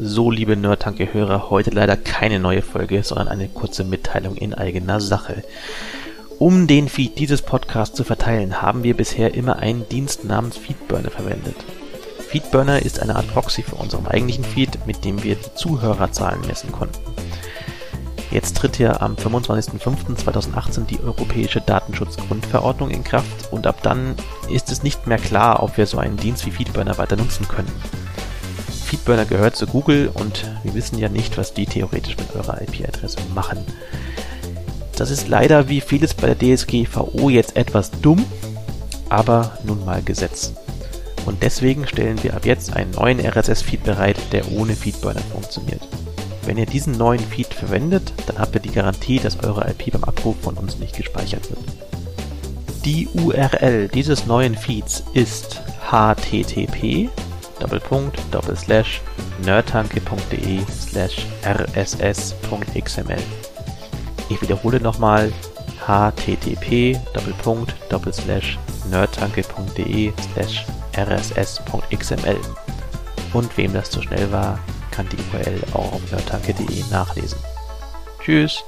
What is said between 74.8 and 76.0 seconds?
kann die URL auch